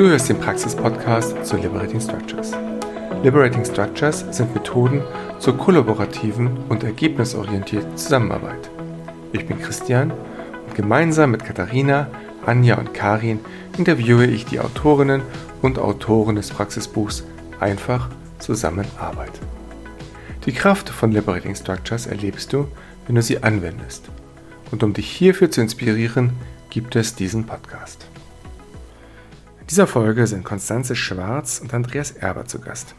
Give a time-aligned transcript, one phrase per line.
[0.00, 2.52] Du hörst den Praxis-Podcast zu Liberating Structures.
[3.22, 5.02] Liberating Structures sind Methoden
[5.38, 8.70] zur kollaborativen und ergebnisorientierten Zusammenarbeit.
[9.34, 12.08] Ich bin Christian und gemeinsam mit Katharina,
[12.46, 13.40] Anja und Karin
[13.76, 15.20] interviewe ich die Autorinnen
[15.60, 17.24] und Autoren des Praxisbuchs
[17.60, 18.08] Einfach
[18.38, 19.38] Zusammenarbeit.
[20.46, 22.68] Die Kraft von Liberating Structures erlebst du,
[23.06, 24.08] wenn du sie anwendest.
[24.70, 26.32] Und um dich hierfür zu inspirieren,
[26.70, 28.09] gibt es diesen Podcast.
[29.70, 32.96] In dieser Folge sind Konstanze Schwarz und Andreas Erber zu Gast.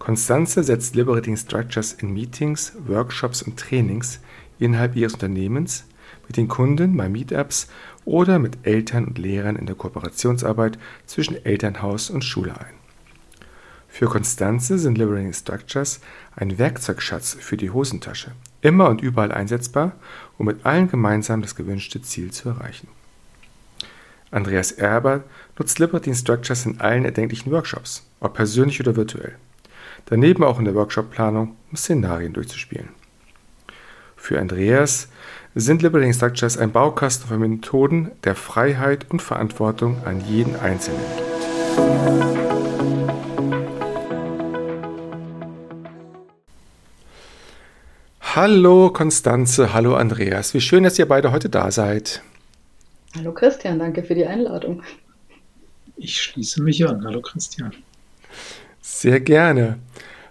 [0.00, 4.18] Konstanze setzt Liberating Structures in Meetings, Workshops und Trainings
[4.58, 5.84] innerhalb ihres Unternehmens,
[6.26, 7.68] mit den Kunden bei Meetups
[8.04, 12.74] oder mit Eltern und Lehrern in der Kooperationsarbeit zwischen Elternhaus und Schule ein.
[13.86, 16.00] Für Konstanze sind Liberating Structures
[16.34, 19.92] ein Werkzeugschatz für die Hosentasche, immer und überall einsetzbar,
[20.36, 22.88] um mit allen gemeinsam das gewünschte Ziel zu erreichen.
[24.32, 25.24] Andreas Erber
[25.58, 29.36] nutzt Liberating Structures in allen erdenklichen Workshops, ob persönlich oder virtuell.
[30.06, 32.88] Daneben auch in der Workshopplanung, um Szenarien durchzuspielen.
[34.16, 35.08] Für Andreas
[35.54, 41.00] sind Liberating Structures ein Baukasten von Methoden, der Freiheit und Verantwortung an jeden Einzelnen.
[48.34, 50.54] Hallo Konstanze, hallo Andreas.
[50.54, 52.22] Wie schön, dass ihr beide heute da seid.
[53.16, 54.82] Hallo Christian, danke für die Einladung.
[55.96, 57.04] Ich schließe mich an.
[57.04, 57.72] Hallo Christian.
[58.80, 59.78] Sehr gerne.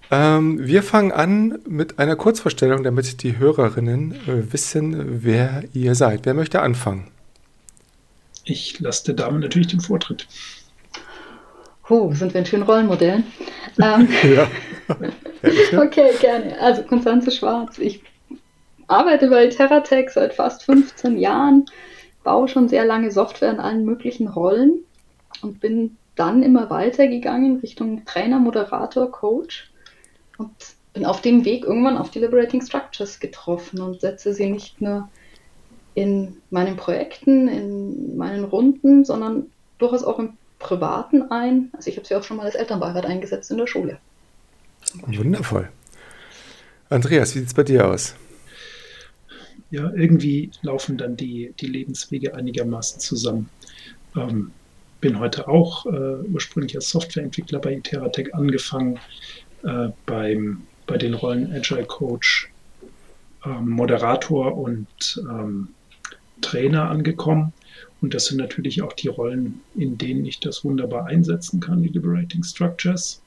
[0.10, 6.26] Ähm, wir fangen an mit einer Kurzvorstellung, damit die Hörerinnen äh, wissen, wer ihr seid.
[6.26, 7.12] Wer möchte anfangen?
[8.44, 10.28] Ich lasse der Dame natürlich den Vortritt.
[11.88, 13.24] Huh, sind wir in schönen Rollenmodellen?
[13.82, 14.52] Ähm, ja.
[15.82, 16.60] okay, gerne.
[16.60, 17.78] Also Konstanze Schwarz.
[17.78, 18.04] Ich
[18.88, 21.66] arbeite bei Terratech seit fast 15 Jahren,
[22.24, 24.80] baue schon sehr lange Software in allen möglichen Rollen
[25.42, 29.72] und bin dann immer weitergegangen Richtung Trainer, Moderator, Coach
[30.38, 30.52] und
[30.94, 35.10] bin auf dem Weg irgendwann auf die Liberating Structures getroffen und setze sie nicht nur
[35.94, 41.70] in meinen Projekten, in meinen Runden, sondern durchaus auch im Privaten ein.
[41.74, 43.98] Also ich habe sie auch schon mal als Elternbeirat eingesetzt in der Schule.
[45.08, 45.70] Wundervoll.
[46.90, 48.16] Andreas, wie sieht es bei dir aus?
[49.72, 53.50] Ja, irgendwie laufen dann die, die Lebenswege einigermaßen zusammen.
[54.16, 54.52] Ähm,
[55.00, 59.00] bin heute auch äh, ursprünglich als Softwareentwickler bei Iteratec angefangen,
[59.64, 62.52] äh, beim, bei den Rollen Agile Coach,
[63.46, 65.70] ähm, Moderator und ähm,
[66.42, 67.54] Trainer angekommen.
[68.02, 71.90] Und das sind natürlich auch die Rollen, in denen ich das wunderbar einsetzen kann, die
[71.90, 73.22] Liberating Structures.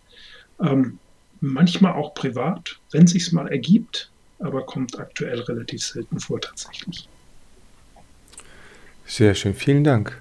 [0.60, 0.98] Ähm,
[1.40, 4.10] manchmal auch privat, wenn es sich mal ergibt,
[4.44, 7.08] aber kommt aktuell relativ selten vor tatsächlich.
[9.06, 10.20] Sehr schön, vielen Dank.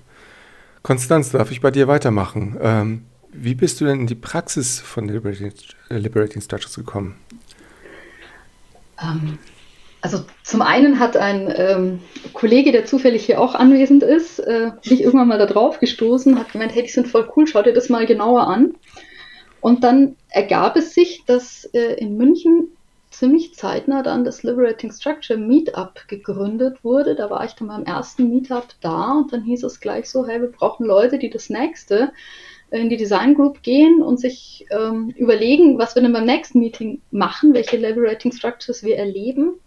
[0.81, 2.57] Konstanz, darf ich bei dir weitermachen?
[2.61, 5.53] Ähm, wie bist du denn in die Praxis von Liberating,
[5.89, 7.16] Liberating Structures gekommen?
[9.01, 9.39] Ähm,
[10.01, 12.00] also zum einen hat ein ähm,
[12.34, 16.51] Kollege, der zufällig hier auch anwesend ist, äh, mich irgendwann mal da drauf gestoßen, hat
[16.51, 18.75] gemeint, hey, die sind voll cool, schau dir das mal genauer an.
[19.61, 22.67] Und dann ergab es sich, dass äh, in München
[23.13, 27.16] ziemlich zeitnah dann das Liberating Structure Meetup gegründet wurde.
[27.16, 30.41] Da war ich dann beim ersten Meetup da und dann hieß es gleich so, hey,
[30.41, 32.12] wir brauchen Leute, die das nächste
[32.72, 37.02] in die Design Group gehen und sich ähm, überlegen, was wir denn beim nächsten Meeting
[37.12, 39.59] machen, welche Liberating Structures wir erleben.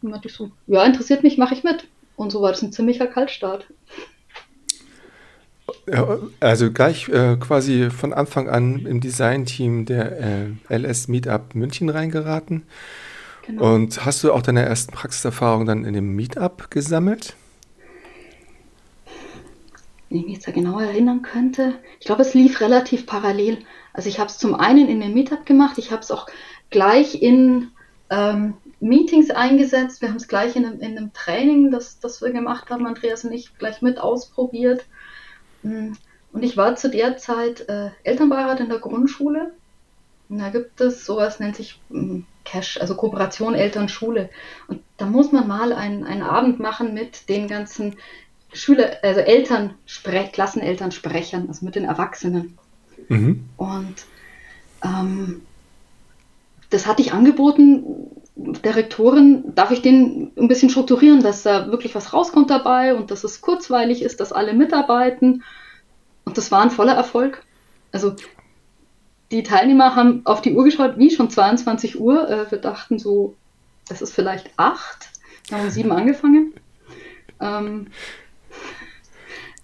[0.00, 1.88] Und dann ich so, ja, interessiert mich, mache ich mit.
[2.14, 3.66] Und so war das ein ziemlicher Kaltstart.
[6.40, 10.20] Also gleich äh, quasi von Anfang an im Design-Team der
[10.68, 12.64] äh, LS Meetup München reingeraten.
[13.46, 13.74] Genau.
[13.74, 17.34] Und hast du auch deine ersten Praxiserfahrungen dann in dem Meetup gesammelt?
[20.08, 21.74] Wenn ich mich jetzt da genau erinnern könnte.
[21.98, 23.58] Ich glaube, es lief relativ parallel.
[23.92, 26.26] Also ich habe es zum einen in dem Meetup gemacht, ich habe es auch
[26.70, 27.68] gleich in
[28.10, 30.02] ähm, Meetings eingesetzt.
[30.02, 33.24] Wir haben es gleich in einem, in einem Training, das, das wir gemacht haben, Andreas
[33.24, 34.84] und ich, gleich mit ausprobiert.
[35.62, 35.96] Hm.
[36.32, 39.52] Und ich war zu der Zeit äh, Elternbeirat in der Grundschule.
[40.28, 44.30] Und da gibt es sowas, nennt sich hm, Cash, also Kooperation Eltern-Schule.
[44.68, 47.96] Und da muss man mal einen, einen Abend machen mit den ganzen
[48.52, 49.74] Schüler, also Eltern,
[50.32, 52.58] Klassenelternsprechern, also mit den Erwachsenen.
[53.08, 53.48] Mhm.
[53.56, 54.04] Und
[54.84, 55.42] ähm,
[56.70, 58.05] das hatte ich angeboten.
[58.36, 63.10] Der Rektorin, darf ich den ein bisschen strukturieren, dass da wirklich was rauskommt dabei und
[63.10, 65.42] dass es kurzweilig ist, dass alle mitarbeiten.
[66.24, 67.42] Und das war ein voller Erfolg.
[67.92, 68.14] Also
[69.30, 72.28] die Teilnehmer haben auf die Uhr geschaut, wie schon 22 Uhr.
[72.28, 73.34] Äh, wir dachten so,
[73.88, 75.08] es ist vielleicht acht.
[75.48, 76.52] Wir haben sieben angefangen.
[77.40, 77.88] Ähm,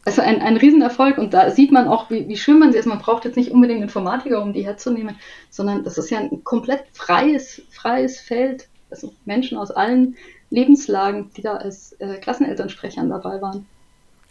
[0.05, 2.87] also ein, ein Riesenerfolg und da sieht man auch, wie, wie schön man sie ist.
[2.87, 5.17] Man braucht jetzt nicht unbedingt Informatiker, um die herzunehmen,
[5.51, 8.69] sondern das ist ja ein komplett freies, freies Feld.
[8.91, 10.17] Also Menschen aus allen
[10.51, 13.67] Lebenslagen, die da als äh, Klassenelternsprechern dabei waren.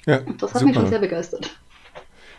[0.06, 0.66] Ja, und das hat super.
[0.66, 1.52] mich schon sehr begeistert.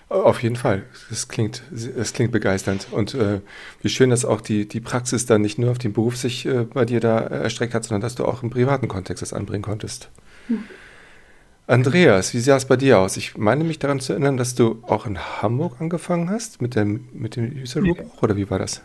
[0.09, 0.83] Auf jeden Fall.
[1.11, 2.89] Es klingt, es klingt begeisternd.
[2.91, 3.41] Und äh,
[3.81, 6.65] wie schön, dass auch die, die Praxis dann nicht nur auf den Beruf sich äh,
[6.65, 10.11] bei dir da erstreckt hat, sondern dass du auch im privaten Kontext das anbringen konntest.
[10.49, 10.65] Hm.
[11.67, 13.17] Andreas, wie sah es bei dir aus?
[13.17, 17.09] Ich meine mich daran zu erinnern, dass du auch in Hamburg angefangen hast mit dem,
[17.13, 18.05] mit dem User Group, ja.
[18.21, 18.83] oder wie war das?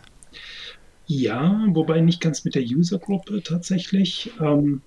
[1.06, 4.30] Ja, wobei nicht ganz mit der User Group tatsächlich.
[4.40, 4.82] Ähm,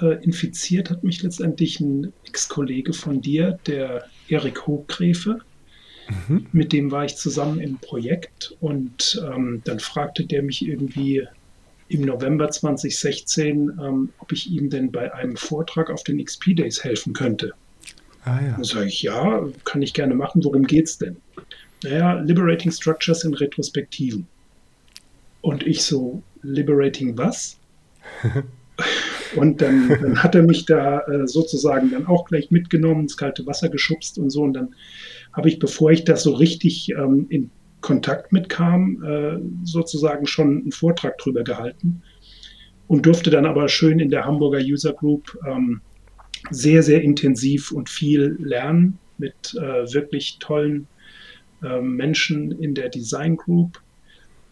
[0.00, 5.40] äh, infiziert hat mich letztendlich ein Ex-Kollege von dir, der Erik Hochgräfe.
[6.28, 6.46] Mhm.
[6.52, 11.26] Mit dem war ich zusammen im Projekt und ähm, dann fragte der mich irgendwie
[11.88, 16.84] im November 2016, ähm, ob ich ihm denn bei einem Vortrag auf den XP Days
[16.84, 17.52] helfen könnte.
[18.24, 18.52] Ah, ja.
[18.52, 20.44] Dann sage ich, ja, kann ich gerne machen.
[20.44, 21.16] Worum geht's denn?
[21.84, 24.26] Naja, Liberating Structures in Retrospektiven.
[25.40, 27.58] Und ich so, Liberating was?
[29.36, 33.46] und dann, dann, hat er mich da äh, sozusagen dann auch gleich mitgenommen, ins kalte
[33.46, 34.42] Wasser geschubst und so.
[34.42, 34.74] Und dann
[35.32, 37.50] habe ich, bevor ich das so richtig ähm, in
[37.88, 42.02] Kontakt mitkam, äh, sozusagen schon einen Vortrag drüber gehalten
[42.86, 45.80] und durfte dann aber schön in der Hamburger User Group ähm,
[46.50, 50.86] sehr, sehr intensiv und viel lernen mit äh, wirklich tollen
[51.62, 53.80] äh, Menschen in der Design Group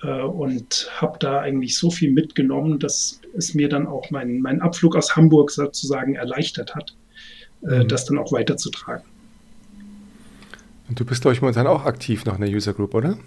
[0.02, 4.62] äh, und habe da eigentlich so viel mitgenommen, dass es mir dann auch meinen mein
[4.62, 6.96] Abflug aus Hamburg sozusagen erleichtert hat,
[7.68, 7.88] äh, mhm.
[7.88, 9.04] das dann auch weiterzutragen.
[10.88, 13.18] Und du bist, glaube ich, momentan auch aktiv noch in der User Group, oder?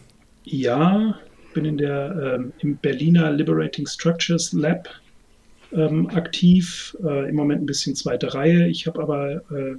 [0.44, 1.20] Ja,
[1.54, 4.88] bin in der ähm, im Berliner Liberating Structures Lab
[5.74, 6.96] ähm, aktiv.
[7.04, 8.68] Äh, Im Moment ein bisschen zweite Reihe.
[8.68, 9.76] Ich habe aber äh,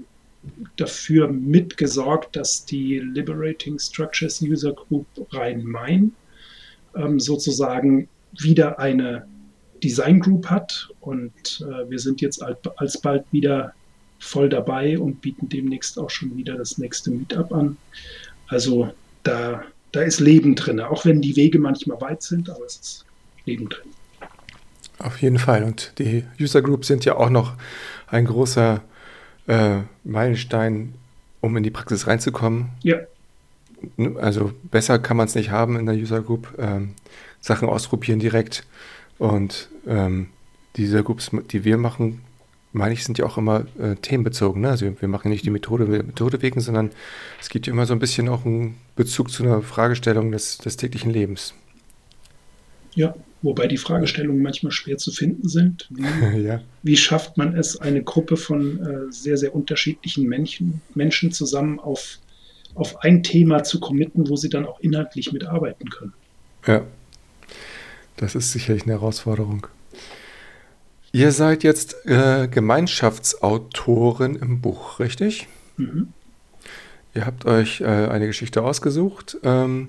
[0.77, 6.13] dafür mitgesorgt, dass die Liberating Structures User Group Rhein-Main
[6.97, 9.27] ähm, sozusagen wieder eine
[9.83, 10.89] Design Group hat.
[11.01, 12.43] Und äh, wir sind jetzt
[12.77, 13.75] alsbald wieder
[14.21, 17.77] voll dabei und bieten demnächst auch schon wieder das nächste Meetup an.
[18.47, 18.93] Also
[19.25, 23.05] da, da ist Leben drin, auch wenn die Wege manchmal weit sind, aber es ist
[23.47, 23.89] Leben drin.
[24.99, 25.65] Auf jeden Fall.
[25.65, 27.55] Und die User Groups sind ja auch noch
[28.07, 28.83] ein großer
[29.47, 30.95] äh, Meilenstein,
[31.41, 32.69] um in die Praxis reinzukommen.
[32.83, 32.99] Ja.
[34.17, 36.53] Also besser kann man es nicht haben in der User Group.
[36.59, 36.95] Ähm,
[37.41, 38.67] Sachen ausprobieren direkt.
[39.19, 40.29] Und ähm,
[40.77, 42.21] diese Groups, die wir machen,
[42.73, 44.63] meine ich, sind ja auch immer äh, themenbezogen.
[44.63, 44.71] Ne?
[44.71, 46.91] Also wir machen nicht die Methode, Methode wegen, sondern
[47.41, 50.77] es gibt ja immer so ein bisschen auch einen Bezug zu einer Fragestellung des, des
[50.77, 51.55] täglichen Lebens.
[52.95, 55.89] Ja, wobei die Fragestellungen manchmal schwer zu finden sind.
[55.91, 56.61] Wie, ja.
[56.83, 62.19] wie schafft man es, eine Gruppe von äh, sehr, sehr unterschiedlichen Menschen, Menschen zusammen auf,
[62.75, 66.13] auf ein Thema zu committen, wo sie dann auch inhaltlich mitarbeiten können?
[66.67, 66.85] Ja,
[68.17, 69.67] das ist sicherlich eine Herausforderung.
[71.13, 75.49] Ihr seid jetzt äh, Gemeinschaftsautoren im Buch, richtig?
[75.77, 76.13] Mhm.
[77.15, 79.37] Ihr habt euch äh, eine Geschichte ausgesucht.
[79.43, 79.89] Ähm,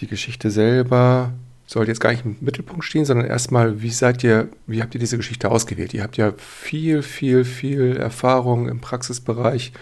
[0.00, 1.32] die Geschichte selber
[1.66, 5.00] sollte jetzt gar nicht im Mittelpunkt stehen, sondern erstmal, wie seid ihr, wie habt ihr
[5.00, 5.92] diese Geschichte ausgewählt?
[5.92, 9.72] Ihr habt ja viel, viel, viel Erfahrung im Praxisbereich.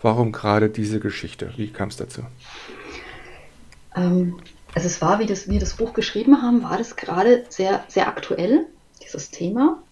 [0.00, 1.52] Warum gerade diese Geschichte?
[1.56, 2.22] Wie kam es dazu?
[3.94, 4.38] Ähm,
[4.74, 8.08] also es war, wie das, wir das Buch geschrieben haben, war das gerade sehr, sehr
[8.08, 8.66] aktuell
[9.12, 9.82] dieses Thema.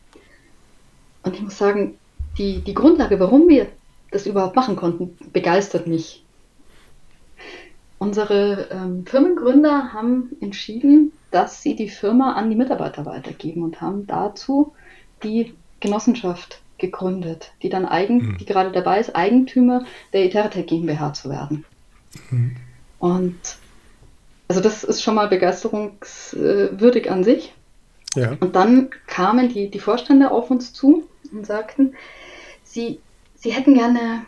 [1.23, 1.99] Und ich muss sagen,
[2.39, 3.67] die, die Grundlage, warum wir
[4.11, 6.25] das überhaupt machen konnten, begeistert mich.
[7.99, 14.07] Unsere ähm, Firmengründer haben entschieden, dass sie die Firma an die Mitarbeiter weitergeben und haben
[14.07, 14.73] dazu
[15.23, 18.39] die Genossenschaft gegründet, die dann eigen, mhm.
[18.39, 19.85] die gerade dabei ist, Eigentümer
[20.15, 21.67] der Iteratec GmbH zu werden.
[22.31, 22.57] Mhm.
[22.99, 23.39] Und
[24.49, 27.53] also das ist schon mal begeisterungswürdig an sich.
[28.15, 28.37] Ja.
[28.41, 31.95] Und dann kamen die, die Vorstände auf uns zu und sagten,
[32.65, 33.01] sie,
[33.35, 34.23] sie hätten gerne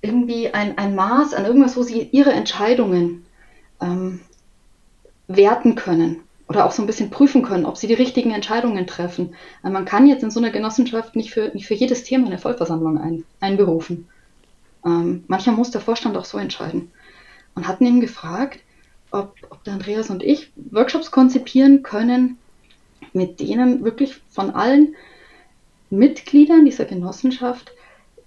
[0.00, 3.24] irgendwie ein, ein Maß an irgendwas, wo sie ihre Entscheidungen
[3.80, 4.20] ähm,
[5.28, 9.34] werten können oder auch so ein bisschen prüfen können, ob sie die richtigen Entscheidungen treffen.
[9.62, 12.38] Also man kann jetzt in so einer Genossenschaft nicht für, nicht für jedes Thema eine
[12.38, 14.08] Vollversammlung ein, einberufen.
[14.84, 16.90] Ähm, manchmal muss der Vorstand auch so entscheiden.
[17.54, 18.60] Und hatten ihn gefragt,
[19.12, 22.38] ob, ob der Andreas und ich Workshops konzipieren können,
[23.12, 24.94] mit denen wirklich von allen
[25.90, 27.72] Mitgliedern dieser Genossenschaft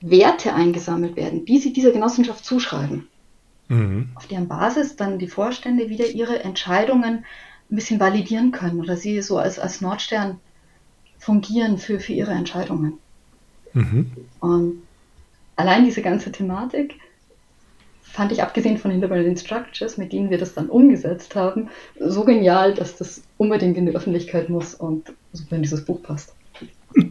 [0.02, 3.08] Werte eingesammelt werden, wie sie dieser Genossenschaft zuschreiben.
[3.70, 4.10] Mhm.
[4.16, 7.26] Auf deren Basis dann die Vorstände wieder ihre Entscheidungen
[7.72, 10.40] ein bisschen validieren können oder sie so als, als Nordstern
[11.18, 13.00] fungieren für, für ihre Entscheidungen.
[13.74, 14.12] Mhm.
[14.40, 14.84] Und
[15.56, 16.96] allein diese ganze Thematik
[18.16, 21.70] fand ich abgesehen von den Liberating Structures, mit denen wir das dann umgesetzt haben,
[22.00, 26.34] so genial, dass das unbedingt in die Öffentlichkeit muss und super in dieses Buch passt.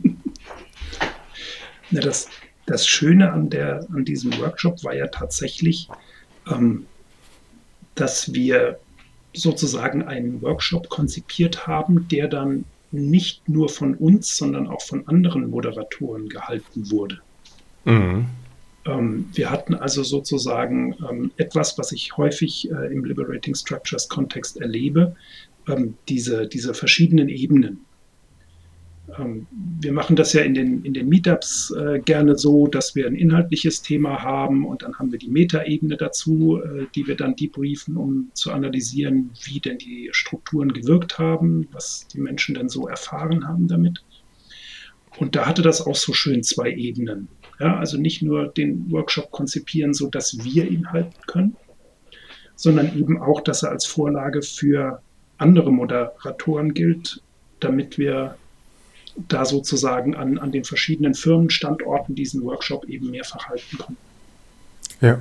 [1.91, 2.29] Ja, das,
[2.67, 5.87] das Schöne an, der, an diesem Workshop war ja tatsächlich,
[6.51, 6.87] ähm,
[7.95, 8.81] dass wir
[9.33, 15.51] sozusagen einen Workshop konzipiert haben, der dann nicht nur von uns, sondern auch von anderen
[15.51, 17.21] Moderatoren gehalten wurde.
[17.85, 18.27] Mhm.
[18.87, 24.61] Ähm, wir hatten also sozusagen ähm, etwas, was ich häufig äh, im Liberating Structures Kontext
[24.61, 25.17] erlebe,
[25.69, 27.85] ähm, diese, diese verschiedenen Ebenen.
[29.81, 33.15] Wir machen das ja in den, in den Meetups äh, gerne so, dass wir ein
[33.15, 37.99] inhaltliches Thema haben und dann haben wir die Metaebene dazu, äh, die wir dann debriefen,
[37.99, 43.47] um zu analysieren, wie denn die Strukturen gewirkt haben, was die Menschen denn so erfahren
[43.47, 44.03] haben damit.
[45.19, 47.29] Und da hatte das auch so schön zwei Ebenen.
[47.61, 51.57] Ja, also nicht nur den Workshop konzipieren, so dass wir ihn halten können,
[52.57, 55.01] sondern eben auch, dass er als Vorlage für
[55.39, 57.23] andere Moderatoren gilt,
[57.61, 58.37] damit wir
[59.17, 63.97] da sozusagen an, an den verschiedenen Firmenstandorten diesen Workshop eben mehrfach halten können.
[65.01, 65.21] Ja.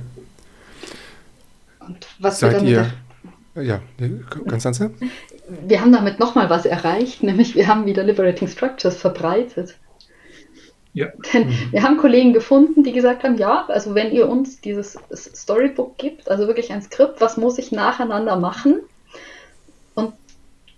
[1.78, 2.90] Und was Seid wir
[3.54, 3.80] ihr, ja,
[4.48, 4.90] Konstanze?
[5.66, 9.76] Wir haben damit nochmal was erreicht, nämlich wir haben wieder Liberating Structures verbreitet.
[10.94, 11.08] Ja.
[11.32, 11.72] Denn mhm.
[11.72, 16.30] wir haben Kollegen gefunden, die gesagt haben, ja, also wenn ihr uns dieses Storybook gibt,
[16.30, 18.80] also wirklich ein Skript, was muss ich nacheinander machen?
[19.94, 20.14] Und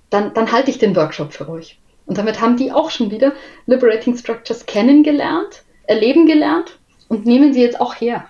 [0.09, 1.79] dann, dann halte ich den Workshop für euch.
[2.07, 3.33] Und damit haben die auch schon wieder
[3.67, 8.25] Liberating Structures kennengelernt, erleben gelernt und nehmen sie jetzt auch her.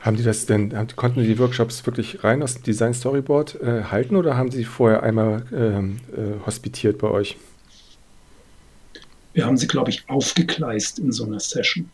[0.00, 4.16] Haben die das denn, konnten die Workshops wirklich rein aus dem Design Storyboard äh, halten
[4.16, 7.38] oder haben sie vorher einmal ähm, äh, hospitiert bei euch?
[9.34, 11.90] Wir haben sie, glaube ich, aufgekleist in so einer Session.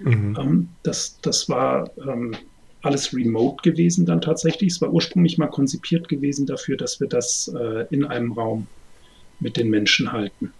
[0.00, 0.36] Mhm.
[0.38, 2.34] Ähm, das, das war ähm,
[2.82, 4.72] alles remote gewesen dann tatsächlich.
[4.72, 8.66] Es war ursprünglich mal konzipiert gewesen dafür, dass wir das äh, in einem Raum
[9.40, 10.52] mit den Menschen halten.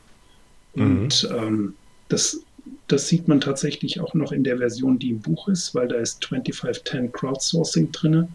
[0.75, 0.83] Mhm.
[0.83, 1.75] Und ähm,
[2.09, 2.43] das,
[2.89, 5.97] das sieht man tatsächlich auch noch in der Version, die im Buch ist, weil da
[5.97, 8.29] ist 2510 Crowdsourcing drin.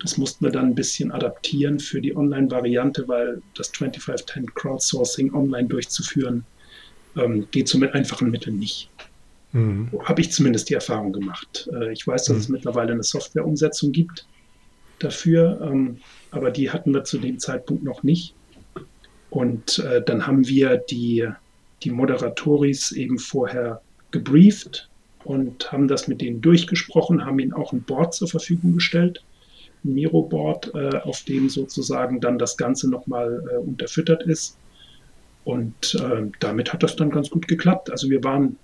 [0.00, 5.68] Das mussten wir dann ein bisschen adaptieren für die Online-Variante, weil das 2510 Crowdsourcing online
[5.68, 6.44] durchzuführen
[7.18, 8.90] ähm, geht so mit einfachen Mitteln nicht.
[9.52, 9.90] Mhm.
[10.04, 11.68] Habe ich zumindest die Erfahrung gemacht.
[11.72, 12.40] Äh, ich weiß, dass mhm.
[12.40, 14.26] es mittlerweile eine Softwareumsetzung gibt
[14.98, 15.98] dafür, ähm,
[16.30, 18.34] aber die hatten wir zu dem Zeitpunkt noch nicht.
[19.30, 21.28] Und äh, dann haben wir die,
[21.82, 24.88] die Moderatoris eben vorher gebrieft
[25.24, 29.22] und haben das mit denen durchgesprochen, haben ihnen auch ein Board zur Verfügung gestellt,
[29.84, 34.56] ein Miro-Board, äh, auf dem sozusagen dann das Ganze nochmal äh, unterfüttert ist.
[35.48, 37.90] Und äh, damit hat das dann ganz gut geklappt.
[37.90, 38.58] Also wir waren,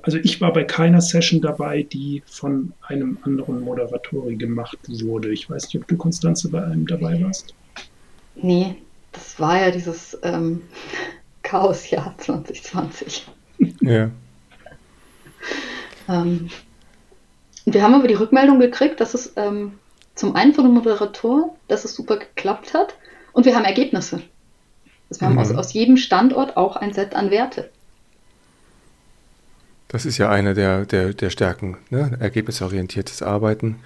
[0.00, 5.30] also ich war bei keiner Session dabei, die von einem anderen Moderatori gemacht wurde.
[5.30, 7.52] Ich weiß nicht, ob du, Konstanze, bei einem dabei warst.
[8.36, 8.76] Nee,
[9.12, 10.62] das war ja dieses ähm,
[11.42, 13.28] Chaosjahr 2020.
[13.82, 14.10] Ja.
[16.08, 16.48] ähm,
[17.66, 19.72] wir haben aber die Rückmeldung gekriegt, dass es ähm,
[20.14, 22.94] zum einen von dem Moderator, dass es super geklappt hat
[23.34, 24.22] und wir haben Ergebnisse.
[25.10, 25.38] Also wir mhm.
[25.38, 27.70] haben aus, aus jedem Standort auch ein Set an Werte.
[29.88, 32.16] Das ist ja eine der, der, der Stärken, ne?
[32.20, 33.76] ergebnisorientiertes Arbeiten.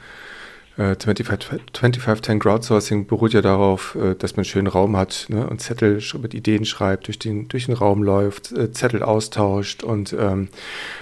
[0.77, 6.01] 2510 äh, Crowdsourcing beruht ja darauf, äh, dass man schönen Raum hat ne, und Zettel
[6.21, 10.49] mit Ideen schreibt, durch den, durch den Raum läuft, äh, Zettel austauscht und ähm,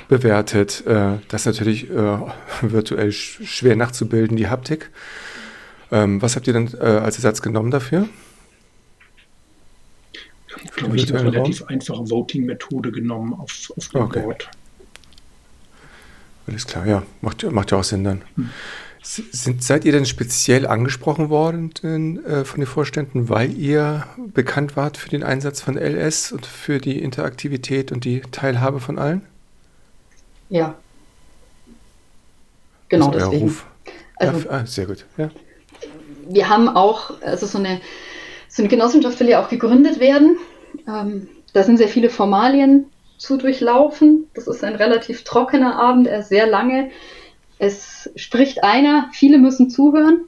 [0.08, 0.84] bewertet.
[0.86, 2.18] Äh, das ist natürlich äh,
[2.62, 4.90] virtuell sch schwer nachzubilden, die Haptik.
[5.92, 8.08] Ähm, was habt ihr denn äh, als Ersatz genommen dafür?
[10.62, 11.68] Ich habe, glaube ich, eine relativ Raum?
[11.68, 14.20] einfache Voting-Methode genommen auf, auf dem okay.
[14.20, 14.50] Board.
[16.46, 18.22] Alles klar, ja, macht, macht ja auch Sinn dann.
[18.36, 18.50] Hm.
[19.02, 21.72] Sind, seid ihr denn speziell angesprochen worden
[22.26, 26.78] äh, von den Vorständen, weil ihr bekannt wart für den Einsatz von LS und für
[26.78, 29.22] die Interaktivität und die Teilhabe von allen?
[30.50, 30.74] Ja.
[32.90, 33.46] Genau das deswegen.
[33.48, 33.66] Ruf.
[34.16, 35.06] Also, ja, ah, sehr gut.
[35.16, 35.30] Ja.
[36.28, 37.80] Wir haben auch, also so eine,
[38.48, 40.36] so eine Genossenschaft will ja auch gegründet werden.
[40.90, 42.86] Ähm, da sind sehr viele Formalien
[43.18, 44.28] zu durchlaufen.
[44.34, 46.90] Das ist ein relativ trockener Abend, er ist sehr lange.
[47.58, 50.22] Es spricht einer, viele müssen zuhören.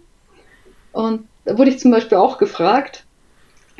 [0.92, 3.04] Und da wurde ich zum Beispiel auch gefragt,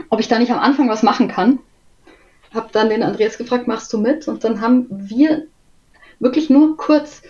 [0.09, 1.59] ob ich da nicht am Anfang was machen kann.
[2.55, 4.29] Hab dann den Andreas gefragt, machst du mit?
[4.29, 5.47] Und dann haben wir
[6.19, 7.23] wirklich nur kurz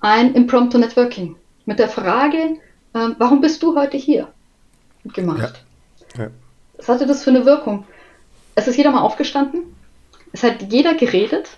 [0.00, 2.58] ein Impromptu Networking mit der Frage,
[2.92, 4.28] äh, warum bist du heute hier?
[5.12, 5.64] gemacht.
[6.16, 6.24] Ja.
[6.24, 6.30] Ja.
[6.78, 7.86] Was hatte das für eine Wirkung?
[8.54, 9.62] Es ist jeder mal aufgestanden,
[10.32, 11.50] es hat jeder geredet,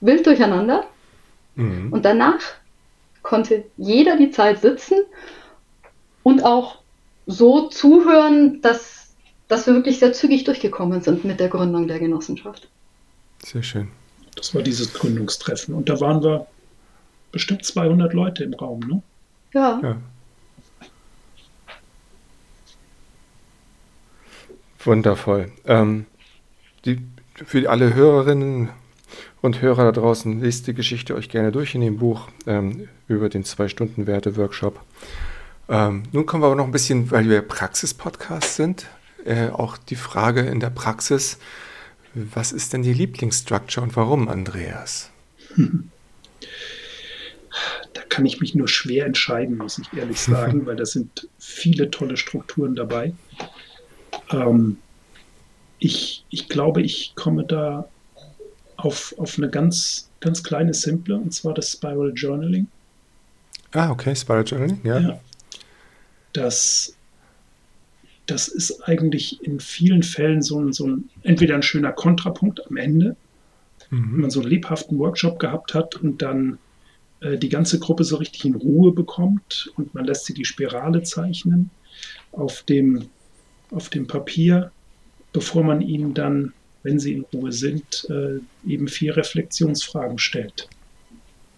[0.00, 0.84] wild durcheinander
[1.58, 1.92] Mhm.
[1.92, 2.40] Und danach
[3.22, 4.98] konnte jeder die Zeit sitzen
[6.22, 6.78] und auch
[7.26, 9.08] so zuhören, dass,
[9.48, 12.68] dass wir wirklich sehr zügig durchgekommen sind mit der Gründung der Genossenschaft.
[13.44, 13.88] Sehr schön.
[14.36, 15.74] Das war dieses Gründungstreffen.
[15.74, 16.46] Und da waren wir
[17.32, 19.02] bestimmt 200 Leute im Raum, ne?
[19.52, 19.80] Ja.
[19.82, 19.96] ja.
[24.84, 25.50] Wundervoll.
[25.66, 26.06] Ähm,
[26.88, 26.98] die,
[27.44, 28.70] für alle Hörerinnen
[29.40, 33.28] und Hörer da draußen, lest die Geschichte euch gerne durch in dem Buch ähm, über
[33.28, 34.80] den Zwei-Stunden-Werte-Workshop.
[35.68, 38.86] Ähm, nun kommen wir aber noch ein bisschen, weil wir Praxis-Podcast sind,
[39.24, 41.38] äh, auch die Frage in der Praxis,
[42.14, 45.10] was ist denn die Lieblingsstructure und warum, Andreas?
[47.94, 51.90] Da kann ich mich nur schwer entscheiden, muss ich ehrlich sagen, weil da sind viele
[51.90, 53.14] tolle Strukturen dabei.
[54.30, 54.76] Ähm,
[55.78, 57.88] ich, ich glaube, ich komme da
[58.76, 62.68] auf, auf eine ganz, ganz kleine Simple, und zwar das Spiral Journaling.
[63.72, 64.98] Ah, okay, Spiral Journaling, ja.
[64.98, 65.20] ja.
[66.32, 66.96] Das,
[68.26, 72.76] das ist eigentlich in vielen Fällen so ein, so ein entweder ein schöner Kontrapunkt am
[72.76, 73.16] Ende,
[73.90, 74.12] mhm.
[74.12, 76.58] wenn man so einen lebhaften Workshop gehabt hat und dann
[77.20, 81.02] äh, die ganze Gruppe so richtig in Ruhe bekommt und man lässt sie die Spirale
[81.02, 81.70] zeichnen
[82.32, 83.08] auf dem,
[83.70, 84.70] auf dem Papier,
[85.32, 90.68] bevor man ihnen dann, wenn sie in Ruhe sind, äh, eben vier Reflexionsfragen stellt.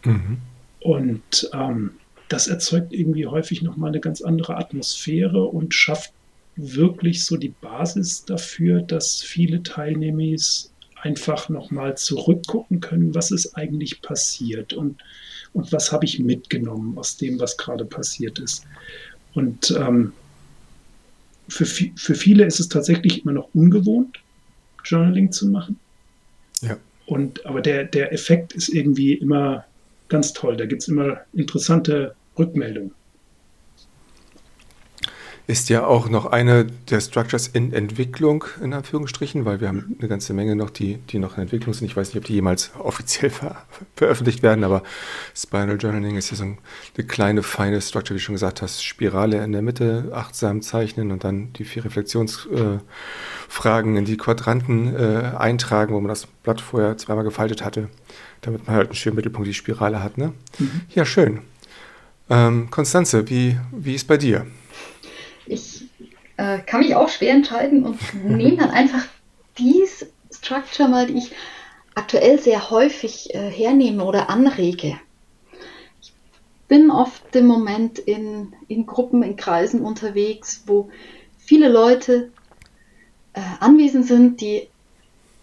[0.05, 0.39] Mhm.
[0.81, 1.93] Und ähm,
[2.29, 6.13] das erzeugt irgendwie häufig nochmal eine ganz andere Atmosphäre und schafft
[6.57, 10.37] wirklich so die Basis dafür, dass viele Teilnehmer
[11.03, 15.01] einfach nochmal zurückgucken können, was ist eigentlich passiert und,
[15.53, 18.65] und was habe ich mitgenommen aus dem, was gerade passiert ist.
[19.35, 20.13] Und ähm,
[21.51, 24.21] für, für viele ist es tatsächlich immer noch ungewohnt,
[24.85, 25.79] Journaling zu machen.
[26.63, 26.77] Ja.
[27.07, 29.65] Und, aber der, der Effekt ist irgendwie immer
[30.09, 30.57] ganz toll.
[30.57, 32.93] Da gibt es immer interessante Rückmeldungen
[35.47, 40.09] ist ja auch noch eine der Structures in Entwicklung, in Anführungsstrichen, weil wir haben eine
[40.09, 41.87] ganze Menge noch, die, die noch in Entwicklung sind.
[41.87, 43.63] Ich weiß nicht, ob die jemals offiziell ver
[43.97, 44.83] veröffentlicht werden, aber
[45.35, 49.43] Spinal Journaling ist ja so eine kleine, feine Structure, wie du schon gesagt hast, Spirale
[49.45, 55.33] in der Mitte, achtsam zeichnen und dann die vier Reflexionsfragen äh, in die Quadranten äh,
[55.37, 57.89] eintragen, wo man das Blatt vorher zweimal gefaltet hatte,
[58.41, 60.19] damit man halt einen schönen Mittelpunkt, die Spirale hat.
[60.19, 60.33] Ne?
[60.59, 60.83] Mhm.
[60.91, 61.41] Ja, schön.
[62.31, 64.47] Ähm, Konstanze, wie, wie ist bei dir?
[65.51, 65.85] Ich
[66.37, 69.05] äh, kann mich auch schwer entscheiden und nehme dann einfach
[69.59, 71.33] dies Structure mal, die ich
[71.95, 74.99] aktuell sehr häufig äh, hernehme oder anrege.
[76.01, 76.13] Ich
[76.69, 80.89] bin oft im Moment in, in Gruppen, in Kreisen unterwegs, wo
[81.39, 82.31] viele Leute
[83.33, 84.69] äh, anwesend sind, die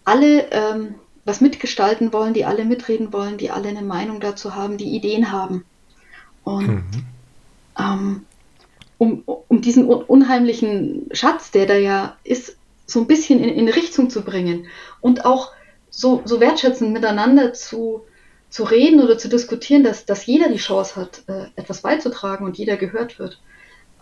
[0.04, 0.94] alle ähm,
[1.24, 5.30] was mitgestalten wollen, die alle mitreden wollen, die alle eine Meinung dazu haben, die Ideen
[5.30, 5.64] haben.
[6.42, 6.84] Und mhm.
[7.78, 8.26] ähm,
[8.98, 12.56] um, um diesen unheimlichen Schatz, der da ja ist,
[12.86, 14.66] so ein bisschen in, in Richtung zu bringen
[15.00, 15.52] und auch
[15.90, 18.02] so, so wertschätzend miteinander zu,
[18.50, 22.58] zu reden oder zu diskutieren, dass, dass jeder die Chance hat, äh, etwas beizutragen und
[22.58, 23.40] jeder gehört wird,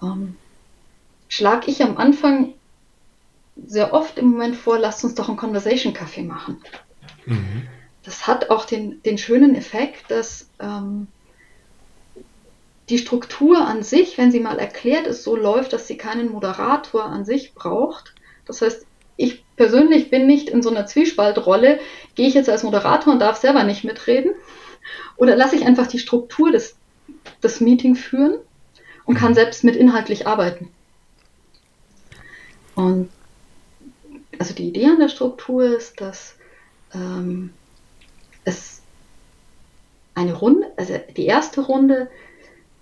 [0.03, 0.37] ähm,
[1.29, 2.55] schlage ich am Anfang
[3.67, 6.63] sehr oft im Moment vor, lasst uns doch einen Conversation-Kaffee machen.
[7.25, 7.67] Mhm.
[8.05, 11.09] Das hat auch den, den schönen Effekt, dass ähm,
[12.88, 17.05] die Struktur an sich, wenn sie mal erklärt ist, so läuft, dass sie keinen Moderator
[17.05, 18.14] an sich braucht.
[18.44, 21.81] Das heißt, ich persönlich bin nicht in so einer Zwiespaltrolle,
[22.14, 24.33] gehe ich jetzt als Moderator und darf selber nicht mitreden
[25.16, 26.77] oder lasse ich einfach die Struktur des,
[27.42, 28.38] des Meeting führen
[29.05, 29.37] und kann mhm.
[29.37, 30.70] selbst mit inhaltlich arbeiten.
[32.75, 33.09] Und
[34.38, 36.37] also die Idee an der Struktur ist, dass
[36.94, 37.53] ähm,
[38.44, 38.83] es
[40.14, 42.09] eine Runde, also die erste Runde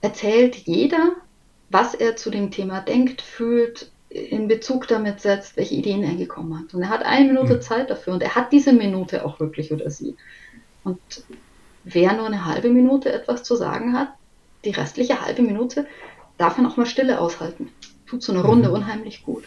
[0.05, 1.17] erzählt jeder,
[1.71, 6.57] was er zu dem Thema denkt, fühlt, in Bezug damit setzt, welche Ideen er gekommen
[6.59, 6.75] hat.
[6.75, 7.63] Und er hat eine Minute mhm.
[7.63, 10.15] Zeit dafür und er hat diese Minute auch wirklich oder sie.
[10.85, 11.01] Und
[11.83, 14.09] wer nur eine halbe Minute etwas zu sagen hat,
[14.65, 15.87] die restliche halbe Minute
[16.39, 17.71] darf man auch mal Stille aushalten.
[18.07, 18.75] Tut so eine Runde mhm.
[18.75, 19.45] unheimlich gut.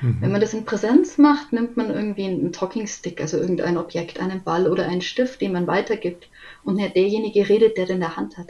[0.00, 0.16] Mhm.
[0.20, 4.18] Wenn man das in Präsenz macht, nimmt man irgendwie einen Talking Stick, also irgendein Objekt,
[4.20, 6.28] einen Ball oder einen Stift, den man weitergibt.
[6.64, 8.48] Und derjenige redet, der den in der Hand hat.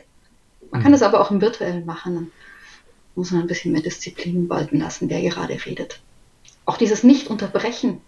[0.72, 2.14] Man kann das aber auch im virtuellen machen.
[2.14, 2.32] Dann
[3.14, 6.00] muss man ein bisschen mehr Disziplin walten lassen, wer gerade redet.
[6.64, 8.00] Auch dieses Nicht-Unterbrechen,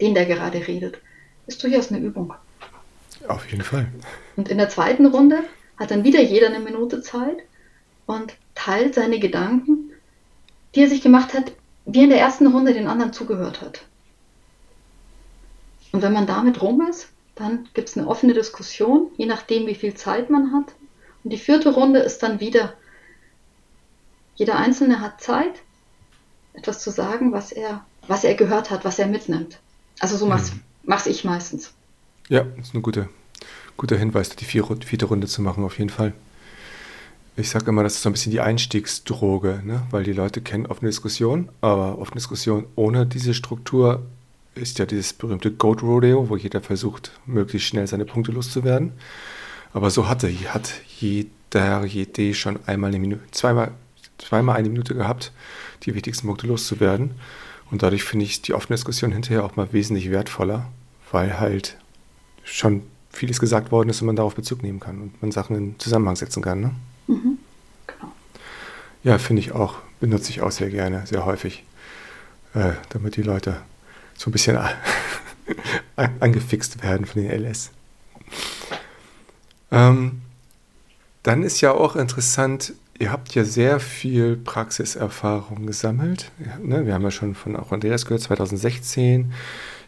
[0.00, 0.98] den der gerade redet,
[1.46, 2.34] ist durchaus eine Übung.
[3.26, 3.86] Auf jeden Fall.
[4.36, 5.42] Und in der zweiten Runde
[5.78, 7.38] hat dann wieder jeder eine Minute Zeit
[8.06, 9.90] und teilt seine Gedanken,
[10.74, 11.52] die er sich gemacht hat,
[11.86, 13.84] wie er in der ersten Runde den anderen zugehört hat.
[15.92, 19.76] Und wenn man damit rum ist, Dann gibt es eine offene Diskussion, je nachdem, wie
[19.76, 20.74] viel Zeit man hat.
[21.24, 22.74] Und die vierte Runde ist dann wieder,
[24.36, 25.62] jeder Einzelne hat Zeit,
[26.54, 29.58] etwas zu sagen, was er, was er gehört hat, was er mitnimmt.
[30.00, 31.10] Also so mache mhm.
[31.10, 31.72] ich meistens.
[32.28, 33.08] Ja, das ist ein guter,
[33.76, 36.12] guter Hinweis, die vierte Runde zu machen, auf jeden Fall.
[37.36, 39.82] Ich sage immer, das ist so ein bisschen die Einstiegsdroge, ne?
[39.90, 44.02] weil die Leute kennen offene Diskussion, aber offene Diskussion ohne diese Struktur
[44.56, 48.92] ist ja dieses berühmte Goat Rodeo, wo jeder versucht, möglichst schnell seine Punkte loszuwerden.
[49.72, 53.72] Aber so hatte, hat jeder, jede schon einmal eine Minute, zweimal,
[54.18, 55.32] zweimal eine Minute gehabt,
[55.84, 57.12] die wichtigsten Punkte loszuwerden.
[57.70, 60.66] Und dadurch finde ich die offene Diskussion hinterher auch mal wesentlich wertvoller,
[61.12, 61.76] weil halt
[62.44, 65.78] schon vieles gesagt worden ist und man darauf Bezug nehmen kann und man Sachen in
[65.78, 66.60] Zusammenhang setzen kann.
[66.60, 66.74] Ne?
[67.08, 67.38] Mhm,
[67.86, 68.12] genau.
[69.02, 71.64] Ja, finde ich auch, benutze ich auch sehr gerne, sehr häufig,
[72.54, 73.60] äh, damit die Leute
[74.16, 74.58] so ein bisschen
[76.20, 77.70] angefixt werden von den LS.
[79.70, 80.22] Ähm,
[81.22, 86.30] dann ist ja auch interessant, ihr habt ja sehr viel Praxiserfahrung gesammelt.
[86.44, 86.86] Ja, ne?
[86.86, 89.32] Wir haben ja schon von auch Andreas gehört, 2016.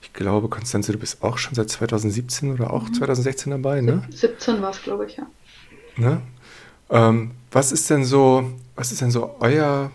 [0.03, 2.95] Ich glaube, Konstanze, du bist auch schon seit 2017 oder auch mhm.
[2.95, 4.03] 2016 dabei, ne?
[4.11, 5.27] 17 war es, glaube ich, ja.
[5.97, 6.23] Ne?
[6.89, 9.91] Ähm, was ist denn so, was ist denn so euer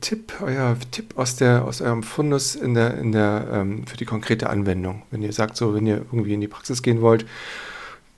[0.00, 4.04] Tipp, euer Tipp aus, der, aus eurem Fundus in der, in der, ähm, für die
[4.04, 5.02] konkrete Anwendung?
[5.10, 7.26] Wenn ihr sagt, so, wenn ihr irgendwie in die Praxis gehen wollt,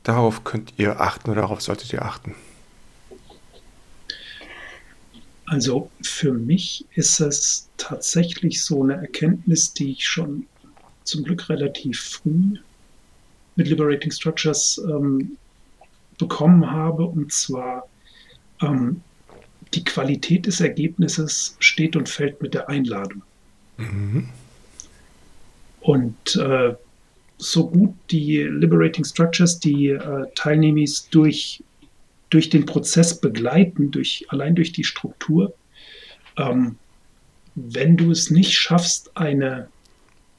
[0.08, 2.34] darauf könnt ihr achten oder darauf solltet ihr achten?
[5.46, 10.46] Also für mich ist es tatsächlich so eine Erkenntnis, die ich schon
[11.04, 12.58] zum Glück relativ früh
[13.56, 15.36] mit Liberating Structures ähm,
[16.18, 17.04] bekommen habe.
[17.04, 17.88] Und zwar
[18.62, 19.02] ähm,
[19.74, 23.22] die Qualität des Ergebnisses steht und fällt mit der Einladung.
[23.76, 24.28] Mhm.
[25.80, 26.74] Und äh,
[27.38, 31.62] so gut die Liberating Structures die äh, Teilnehmer durch,
[32.30, 35.54] durch den Prozess begleiten, durch, allein durch die Struktur,
[36.36, 36.76] ähm,
[37.54, 39.68] wenn du es nicht schaffst, eine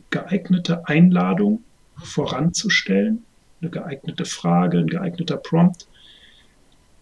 [0.10, 1.64] geeignete Einladung
[2.04, 3.24] voranzustellen,
[3.62, 5.88] eine geeignete Frage, ein geeigneter Prompt,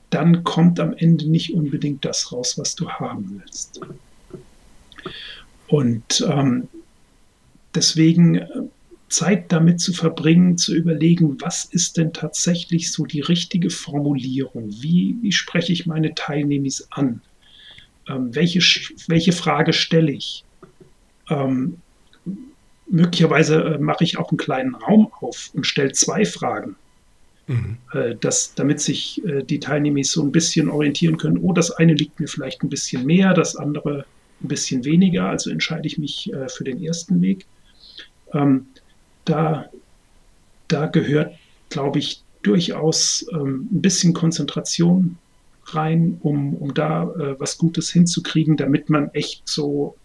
[0.09, 3.81] dann kommt am Ende nicht unbedingt das raus, was du haben willst.
[5.67, 6.69] Und ähm,
[7.75, 8.47] deswegen äh,
[9.09, 14.69] Zeit damit zu verbringen, zu überlegen, was ist denn tatsächlich so die richtige Formulierung?
[14.81, 17.21] Wie, wie spreche ich meine Teilnehmer an?
[18.07, 18.59] Ähm, welche,
[19.07, 20.43] welche Frage stelle ich?
[21.29, 21.77] Ähm,
[22.89, 26.75] möglicherweise äh, mache ich auch einen kleinen Raum auf und stelle zwei Fragen.
[27.47, 27.77] Mhm.
[27.93, 31.93] Äh, dass, damit sich äh, die Teilnehmer so ein bisschen orientieren können, oh, das eine
[31.93, 34.05] liegt mir vielleicht ein bisschen mehr, das andere
[34.41, 37.45] ein bisschen weniger, also entscheide ich mich äh, für den ersten Weg.
[38.33, 38.67] Ähm,
[39.29, 39.69] da,
[40.67, 41.35] da gehört,
[41.69, 45.17] glaube ich, durchaus ähm, ein bisschen Konzentration
[45.65, 49.95] rein, um, um da äh, was Gutes hinzukriegen, damit man echt so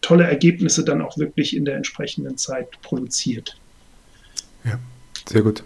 [0.00, 3.56] tolle Ergebnisse dann auch wirklich in der entsprechenden Zeit produziert.
[4.64, 4.78] Ja,
[5.28, 5.64] sehr gut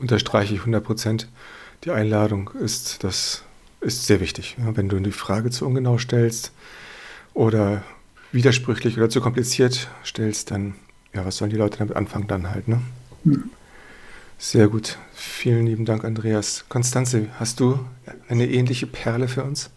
[0.00, 1.28] unterstreiche ich 100 Prozent.
[1.84, 3.44] Die Einladung ist, das
[3.80, 4.56] ist sehr wichtig.
[4.58, 6.52] Wenn du die Frage zu ungenau stellst
[7.34, 7.84] oder
[8.32, 10.74] widersprüchlich oder zu kompliziert stellst, dann,
[11.14, 12.80] ja, was sollen die Leute damit anfangen dann halt, ne?
[13.24, 13.50] Mhm.
[14.38, 14.96] Sehr gut.
[15.12, 16.64] Vielen lieben Dank, Andreas.
[16.68, 17.78] Konstanze, hast du
[18.28, 19.70] eine ähnliche Perle für uns?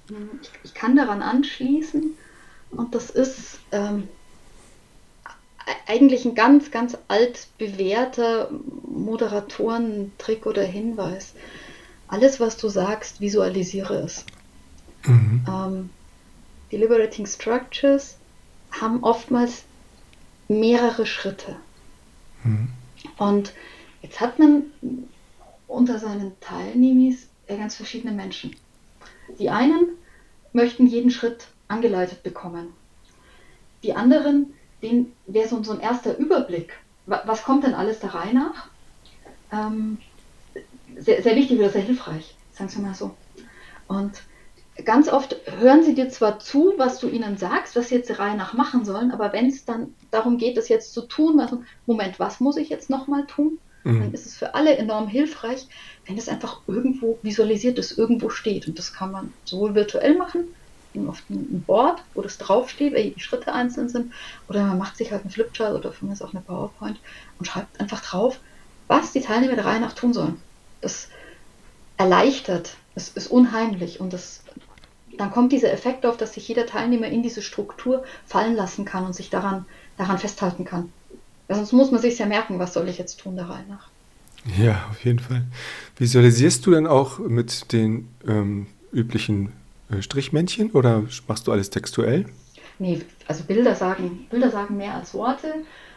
[0.63, 2.11] Ich kann daran anschließen
[2.71, 4.07] und das ist ähm,
[5.87, 8.49] eigentlich ein ganz, ganz alt bewährter
[8.87, 11.33] Moderatorentrick oder Hinweis.
[12.07, 14.25] Alles, was du sagst, visualisiere es.
[15.05, 15.45] Mhm.
[15.47, 15.89] Ähm,
[16.71, 18.15] die Liberating Structures
[18.71, 19.63] haben oftmals
[20.59, 21.55] mehrere Schritte.
[22.43, 22.69] Mhm.
[23.17, 23.53] Und
[24.01, 24.63] jetzt hat man
[25.67, 28.55] unter seinen Teilnehmern ganz verschiedene Menschen.
[29.39, 29.89] Die einen
[30.51, 32.73] möchten jeden Schritt angeleitet bekommen.
[33.83, 36.73] Die anderen den wäre so, so ein erster Überblick.
[37.05, 38.67] Was kommt denn alles der Reihe nach?
[39.51, 39.97] Ähm,
[40.97, 43.15] sehr, sehr wichtig oder sehr hilfreich, sagen wir mal so.
[43.87, 44.21] Und
[44.85, 48.19] ganz oft hören sie dir zwar zu, was du ihnen sagst, was sie jetzt der
[48.19, 51.63] Reihe nach machen sollen, aber wenn es dann darum geht, das jetzt zu tun, also,
[51.85, 53.59] Moment, was muss ich jetzt nochmal tun?
[53.83, 53.99] Mhm.
[53.99, 55.67] Dann ist es für alle enorm hilfreich,
[56.05, 58.67] wenn es einfach irgendwo visualisiert ist, irgendwo steht.
[58.67, 60.45] Und das kann man sowohl virtuell machen,
[61.07, 64.13] auf ein Board, wo das draufsteht, welche Schritte einzeln sind,
[64.47, 66.99] oder man macht sich halt einen Flipchart oder von mir ist auch eine PowerPoint
[67.39, 68.39] und schreibt einfach drauf,
[68.87, 70.41] was die Teilnehmer der Reihe nach tun sollen.
[70.81, 71.09] Das
[71.97, 74.43] erleichtert, es ist unheimlich und das,
[75.17, 79.05] dann kommt dieser Effekt auf, dass sich jeder Teilnehmer in diese Struktur fallen lassen kann
[79.05, 79.65] und sich daran,
[79.97, 80.91] daran festhalten kann.
[81.47, 83.89] Weil sonst muss man sich ja merken, was soll ich jetzt tun der Reihe nach.
[84.57, 85.43] Ja, auf jeden Fall.
[85.97, 89.53] Visualisierst du dann auch mit den ähm, üblichen
[89.89, 92.25] äh, Strichmännchen oder machst du alles textuell?
[92.79, 95.53] Nee, also Bilder sagen, Bilder sagen mehr als Worte.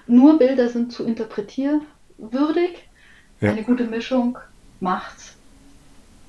[0.07, 2.87] Nur Bilder sind zu interpretierwürdig.
[3.41, 3.51] Ja.
[3.51, 4.39] Eine gute Mischung
[4.81, 5.36] macht's.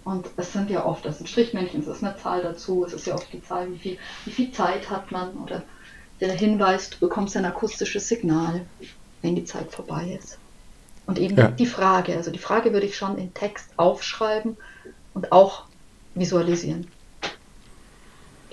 [0.07, 3.07] Und es sind ja oft, das sind Strichmännchen, es ist eine Zahl dazu, es ist
[3.07, 5.63] ja oft die Zahl, wie viel, wie viel Zeit hat man oder
[6.21, 8.65] der Hinweis, du bekommst ein akustisches Signal,
[9.21, 10.39] wenn die Zeit vorbei ist.
[11.07, 11.49] Und eben ja.
[11.49, 14.55] die Frage, also die Frage würde ich schon in Text aufschreiben
[15.13, 15.65] und auch
[16.15, 16.87] visualisieren.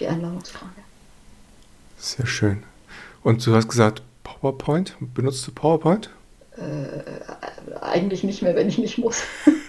[0.00, 0.82] Die Einladungsfrage.
[1.96, 2.64] Sehr schön.
[3.22, 4.96] Und du hast gesagt, PowerPoint?
[4.98, 6.10] Benutzt du PowerPoint?
[6.56, 9.22] Äh, eigentlich nicht mehr, wenn ich nicht muss.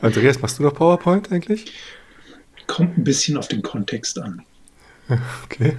[0.00, 1.72] Andreas, machst du noch PowerPoint eigentlich?
[2.66, 4.42] Kommt ein bisschen auf den Kontext an.
[5.44, 5.76] Okay.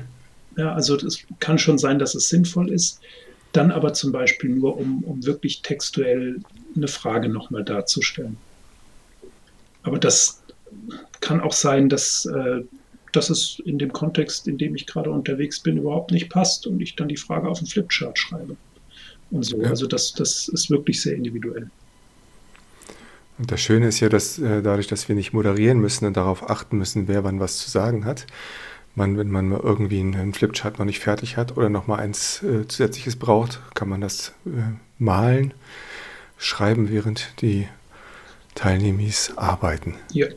[0.56, 3.02] Ja, also es kann schon sein, dass es sinnvoll ist,
[3.52, 6.40] dann aber zum Beispiel nur, um, um wirklich textuell
[6.76, 8.38] eine Frage nochmal darzustellen.
[9.84, 10.42] Aber das
[11.22, 12.62] kann auch sein, dass, äh,
[13.14, 16.82] dass es in dem Kontext, in dem ich gerade unterwegs bin, überhaupt nicht passt und
[16.82, 18.56] ich dann die Frage auf dem Flipchart schreibe.
[19.30, 19.62] Und so.
[19.62, 19.70] Ja.
[19.70, 21.70] Also das, das ist wirklich sehr individuell.
[23.38, 26.50] Und das Schöne ist ja, dass äh, dadurch, dass wir nicht moderieren müssen und darauf
[26.50, 28.26] achten müssen, wer wann was zu sagen hat,
[28.96, 32.68] man, wenn man irgendwie einen Flipchart noch nicht fertig hat oder noch mal eins äh,
[32.68, 35.54] zusätzliches braucht, kann man das äh, malen,
[36.38, 37.68] schreiben, während die
[38.56, 39.04] Teilnehmer
[39.36, 39.96] arbeiten.
[40.12, 40.28] Ja,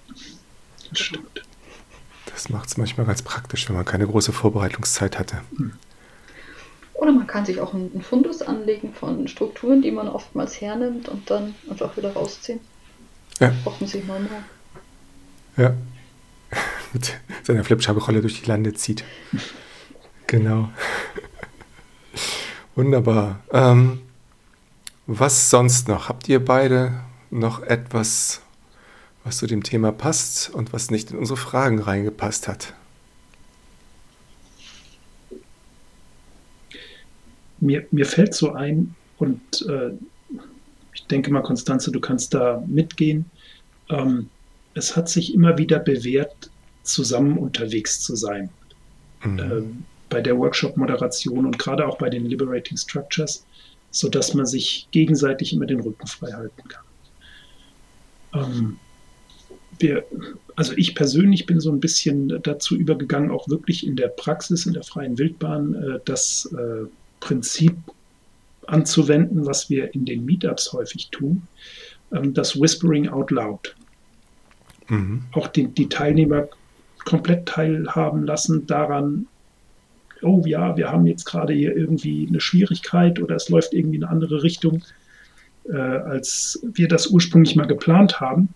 [0.91, 1.43] das stimmt.
[2.27, 5.41] Das macht es manchmal ganz praktisch, wenn man keine große Vorbereitungszeit hatte.
[5.57, 5.73] Hm.
[6.95, 11.31] Oder man kann sich auch einen Fundus anlegen von Strukturen, die man oftmals hernimmt und
[11.31, 12.61] dann einfach wieder rausziehen.
[13.40, 13.53] Ja.
[14.07, 14.44] normal.
[15.57, 15.74] Ja.
[16.92, 19.05] Mit seiner Flipchart-Rolle durch die Lande zieht.
[20.26, 20.70] Genau.
[22.74, 23.42] Wunderbar.
[23.53, 24.00] Ähm,
[25.07, 26.09] was sonst noch?
[26.09, 27.00] Habt ihr beide
[27.31, 28.42] noch etwas,
[29.24, 32.74] was zu dem Thema passt und was nicht in unsere Fragen reingepasst hat?
[37.59, 39.92] Mir, mir fällt so ein, und äh,
[41.11, 43.25] denke mal, Konstanze, du kannst da mitgehen.
[43.88, 44.29] Ähm,
[44.75, 46.51] es hat sich immer wieder bewährt,
[46.83, 48.51] zusammen unterwegs zu sein.
[49.25, 49.38] Mhm.
[49.38, 53.44] Ähm, bei der Workshop-Moderation und gerade auch bei den Liberating Structures,
[53.90, 56.85] sodass man sich gegenseitig immer den Rücken frei halten kann.
[58.35, 58.77] Ähm,
[59.79, 60.05] wir,
[60.57, 64.75] also ich persönlich bin so ein bisschen dazu übergegangen, auch wirklich in der Praxis, in
[64.75, 66.87] der freien Wildbahn, äh, das äh,
[67.20, 67.77] Prinzip
[68.66, 71.42] anzuwenden, was wir in den Meetups häufig tun,
[72.12, 73.75] ähm, das Whispering out loud.
[74.88, 75.23] Mhm.
[75.33, 76.49] Auch die, die Teilnehmer
[77.05, 79.27] komplett teilhaben lassen daran,
[80.23, 84.05] oh ja, wir haben jetzt gerade hier irgendwie eine Schwierigkeit oder es läuft irgendwie in
[84.05, 84.85] eine andere Richtung,
[85.68, 88.51] äh, als wir das ursprünglich mal geplant haben.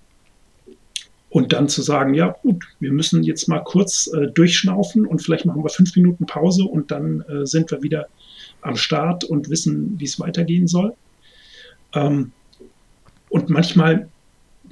[1.30, 5.46] Und dann zu sagen, ja gut, wir müssen jetzt mal kurz äh, durchschnaufen und vielleicht
[5.46, 8.06] machen wir fünf Minuten Pause und dann äh, sind wir wieder
[8.64, 10.94] am Start und wissen, wie es weitergehen soll.
[11.94, 12.32] Ähm,
[13.28, 14.08] und manchmal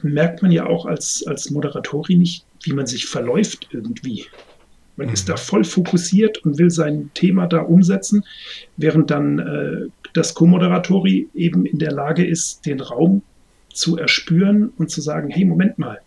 [0.03, 4.27] merkt man ja auch als, als Moderatorin nicht, wie man sich verläuft irgendwie.
[4.97, 5.15] Man mhm.
[5.15, 8.25] ist da voll fokussiert und will sein Thema da umsetzen,
[8.77, 13.23] während dann äh, das Co-Moderatori eben in der Lage ist, den Raum
[13.73, 16.01] zu erspüren und zu sagen, hey, Moment mal,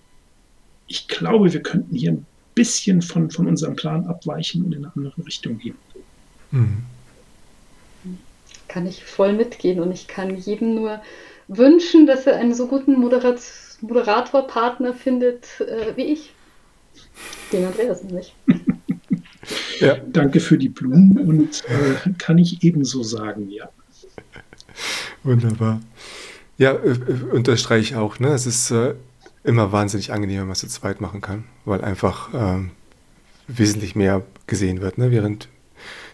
[0.87, 4.95] ich glaube, wir könnten hier ein bisschen von, von unserem Plan abweichen und in eine
[4.95, 5.75] andere Richtung gehen.
[6.51, 6.83] Mhm
[8.67, 11.01] kann ich voll mitgehen und ich kann jedem nur
[11.47, 13.39] wünschen, dass er einen so guten Moderat
[13.81, 16.33] Moderatorpartner findet äh, wie ich.
[17.51, 18.33] Den Andreas nicht.
[19.79, 19.97] ja.
[20.07, 23.69] Danke für die Blumen und äh, kann ich ebenso sagen, ja.
[25.23, 25.81] Wunderbar.
[26.57, 28.19] Ja, äh, äh, unterstreiche ich auch.
[28.19, 28.29] Ne?
[28.29, 28.95] Es ist äh,
[29.43, 32.71] immer wahnsinnig angenehm, wenn man es zu zweit machen kann, weil einfach ähm,
[33.47, 34.97] wesentlich mehr gesehen wird.
[34.97, 35.11] Ne?
[35.11, 35.49] Während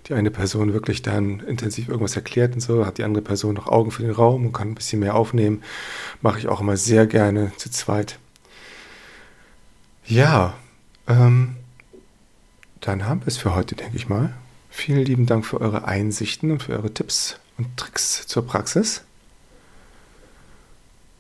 [0.08, 3.68] die eine Person wirklich dann intensiv irgendwas erklärt und so, hat die andere Person noch
[3.68, 5.64] Augen für den Raum und kann ein bisschen mehr aufnehmen.
[6.22, 8.18] Mache ich auch immer sehr gerne zu zweit.
[10.06, 10.56] Ja,
[11.08, 11.56] ähm,
[12.82, 14.34] dann haben wir es für heute, denke ich mal.
[14.70, 19.04] Vielen lieben Dank für eure Einsichten und für eure Tipps und Tricks zur Praxis.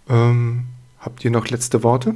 [0.10, 0.65] Ähm,
[1.00, 2.15] habt ihr noch letzte Worte?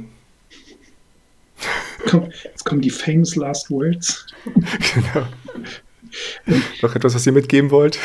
[2.44, 4.26] Jetzt kommen die famous last words.
[4.94, 5.26] genau.
[6.82, 7.98] Noch etwas, was ihr mitgeben wollt?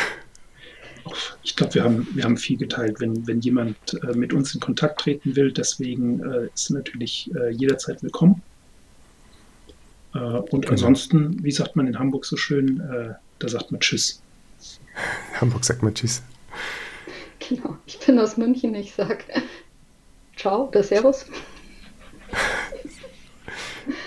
[1.44, 3.00] Ich glaube, wir haben, wir haben viel geteilt.
[3.00, 7.50] Wenn, wenn jemand äh, mit uns in Kontakt treten will, deswegen äh, ist natürlich äh,
[7.52, 8.42] jederzeit willkommen.
[10.14, 10.72] Äh, und genau.
[10.72, 14.22] ansonsten, wie sagt man in Hamburg so schön, äh, da sagt man Tschüss.
[15.34, 16.22] In Hamburg sagt man Tschüss.
[17.40, 19.24] Genau, ich bin aus München, ich sage
[20.38, 21.26] Ciao oder Servus.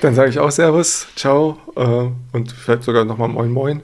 [0.01, 3.83] Dann sage ich auch Servus, Ciao äh, und vielleicht sogar nochmal Moin Moin.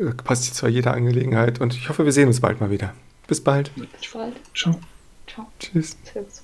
[0.00, 2.94] Äh, passt jetzt zwar jeder Angelegenheit und ich hoffe, wir sehen uns bald mal wieder.
[3.26, 3.70] Bis bald.
[3.74, 4.34] Bis bald.
[4.54, 4.80] Ciao.
[5.26, 5.46] Ciao.
[5.58, 5.96] Tschüss.
[6.04, 6.42] Servus.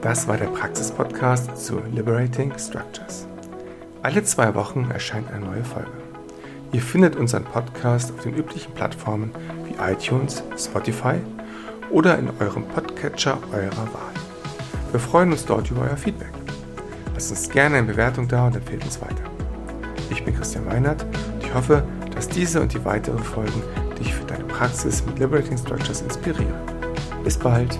[0.00, 3.26] Das war der Praxis-Podcast zu Liberating Structures.
[4.02, 5.90] Alle zwei Wochen erscheint eine neue Folge.
[6.72, 9.30] Ihr findet unseren Podcast auf den üblichen Plattformen
[9.66, 11.16] wie iTunes, Spotify
[11.90, 14.14] oder in eurem Podcatcher eurer Wahl.
[14.90, 16.43] Wir freuen uns dort über euer Feedback.
[17.14, 19.22] Lasst uns gerne eine Bewertung da und empfehlt uns weiter.
[20.10, 23.62] Ich bin Christian Weinert und ich hoffe, dass diese und die weiteren Folgen
[23.98, 26.54] dich für deine Praxis mit Liberating Structures inspirieren.
[27.22, 27.78] Bis bald!